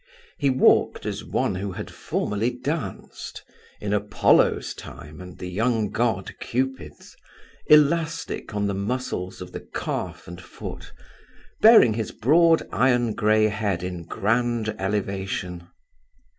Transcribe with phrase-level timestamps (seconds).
[0.39, 3.43] He walked as one who had formerly danced
[3.79, 7.15] (in Apollo's time and the young god Cupid's),
[7.67, 10.91] elastic on the muscles of the calf and foot,
[11.61, 15.67] bearing his broad iron grey head in grand elevation.